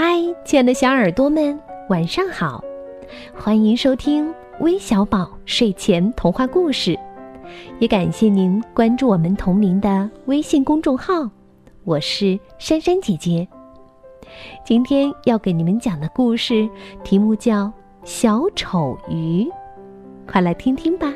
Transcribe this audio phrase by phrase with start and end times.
[0.00, 2.62] 嗨，亲爱的小耳朵们，晚上好！
[3.36, 6.96] 欢迎收听微小宝睡前童话故事，
[7.80, 11.28] 也感谢您关注我们同名的微信公众号。
[11.82, 13.48] 我是珊珊姐姐。
[14.64, 16.70] 今天要给你们讲的故事
[17.02, 17.64] 题目叫
[18.04, 19.42] 《小丑鱼》，
[20.30, 21.12] 快来听听吧。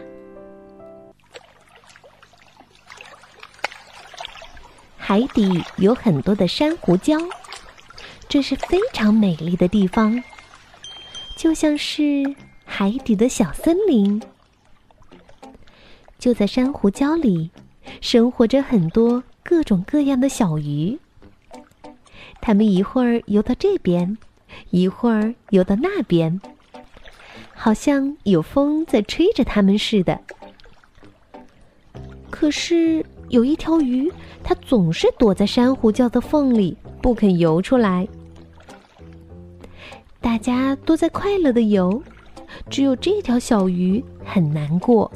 [4.97, 7.25] 海底有很多的珊瑚礁。
[8.33, 10.25] 这是非常美丽的地方，
[11.37, 12.25] 就像是
[12.65, 14.23] 海底的小森林。
[16.19, 17.51] 就在珊瑚礁里，
[18.01, 20.99] 生活着很多各种各样的小鱼。
[22.41, 24.17] 它们一会儿游到这边，
[24.71, 26.41] 一会儿游到那边，
[27.53, 30.19] 好像有风在吹着它们似的。
[32.31, 34.11] 可是有一条鱼，
[34.43, 38.09] 它总是躲在珊瑚礁的缝里，不肯游出来。
[40.23, 42.01] 大家都在快乐的游，
[42.71, 45.11] 只有这条小鱼很难过。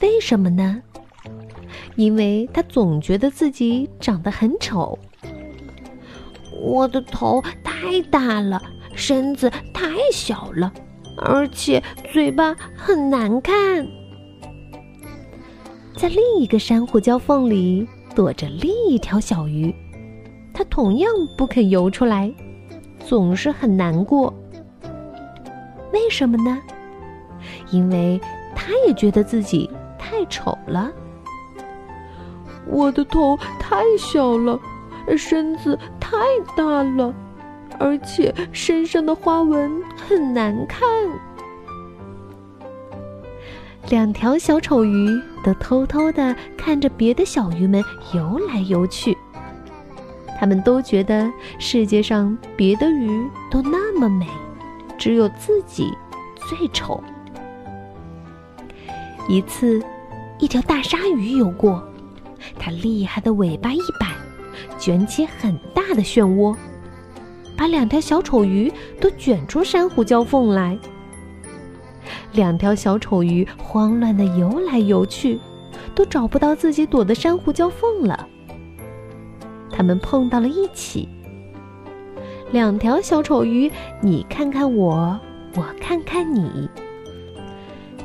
[0.00, 0.80] 为什么呢？
[1.96, 4.98] 因为它总觉得自己长得很丑。
[6.62, 8.62] 我的头太大了，
[8.94, 10.72] 身子太小了，
[11.18, 11.82] 而且
[12.12, 13.86] 嘴巴很难看。
[15.96, 19.74] 在另一个珊瑚礁缝里躲着另一条小鱼，
[20.54, 22.32] 它同样不肯游出来。
[23.06, 24.32] 总是很难过，
[25.92, 26.58] 为什么呢？
[27.70, 28.20] 因为
[28.54, 30.90] 他也觉得自己太丑了。
[32.66, 34.58] 我的头太小了，
[35.16, 36.16] 身子太
[36.56, 37.12] 大了，
[37.78, 40.88] 而且身上的花纹很难看。
[43.88, 45.08] 两条小丑鱼
[45.42, 49.16] 都偷偷的看着别的小鱼们游来游去。
[50.40, 54.26] 他们都觉得世界上别的鱼都那么美，
[54.96, 55.92] 只有自己
[56.48, 56.98] 最丑。
[59.28, 59.82] 一次，
[60.38, 61.86] 一条大鲨鱼游过，
[62.58, 64.06] 它厉害的尾巴一摆，
[64.78, 66.56] 卷起很大的漩涡，
[67.54, 70.78] 把两条小丑鱼都卷出珊瑚礁缝来。
[72.32, 75.38] 两条小丑鱼慌乱的游来游去，
[75.94, 78.26] 都找不到自己躲的珊瑚礁缝了。
[79.70, 81.08] 他们碰到了一起，
[82.52, 83.70] 两条小丑鱼，
[84.00, 85.18] 你看看我，
[85.54, 86.68] 我看看你。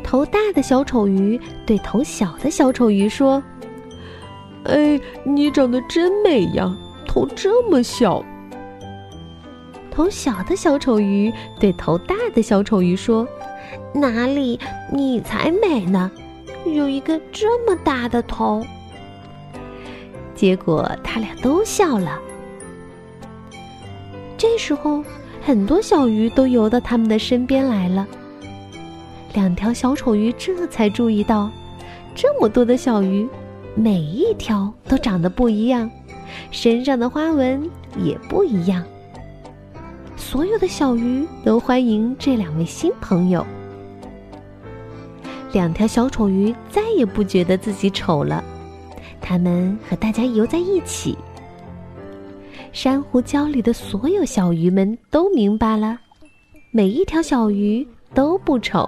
[0.04, 3.42] 头大的小丑鱼对头小的小丑鱼说
[4.66, 6.76] ：“哎，你长得真美呀，
[7.08, 8.24] 头这么小。”
[9.90, 13.28] 头小的小丑鱼对头大的小丑鱼说
[13.96, 14.60] ：“哪里，
[14.94, 16.12] 你才美呢，
[16.66, 18.64] 有一个这么大的头。”
[20.36, 22.20] 结果他俩都笑了。
[24.38, 25.04] 这时候，
[25.42, 28.06] 很多小鱼都游到他们的身边来了。
[29.34, 31.50] 两条小丑鱼这才注意到，
[32.14, 33.28] 这么多的小鱼，
[33.76, 35.90] 每一条都长得不一样，
[36.52, 38.84] 身上的花纹也不一样。
[40.18, 43.46] 所有的小鱼都欢迎这两位新朋友。
[45.54, 48.44] 两条小丑鱼再也不觉得自己丑了。
[49.28, 51.18] 他们和大家游在一起，
[52.72, 55.98] 珊瑚礁里的所有小鱼们都明白了，
[56.70, 58.88] 每一条小鱼都不丑，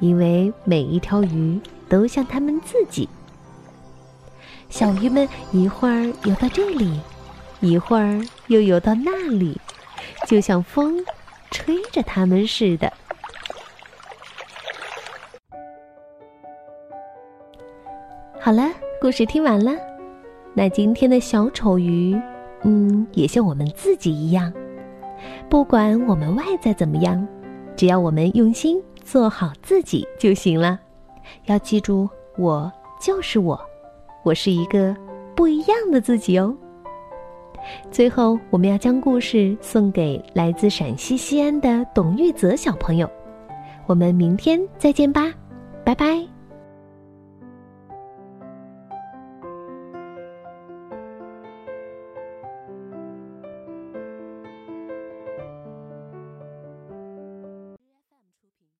[0.00, 3.06] 因为每一条鱼都像他们自己。
[4.70, 6.98] 小鱼们一会儿游到这里，
[7.60, 9.60] 一会儿又游到那里，
[10.26, 11.04] 就像风
[11.50, 12.90] 吹着它们似的。
[18.40, 18.66] 好了。
[19.00, 19.72] 故事听完了，
[20.54, 22.20] 那今天的小丑鱼，
[22.64, 24.52] 嗯，也像我们自己一样，
[25.48, 27.24] 不管我们外在怎么样，
[27.76, 30.80] 只要我们用心做好自己就行了。
[31.46, 32.70] 要记住，我
[33.00, 33.60] 就是我，
[34.24, 34.96] 我是一个
[35.36, 36.52] 不一样的自己哦。
[37.92, 43.08] 最后，我们要将故事送给来自陕西西安的董玉泽小朋友，
[43.86, 45.32] 我们明天再见吧，
[45.84, 46.37] 拜拜。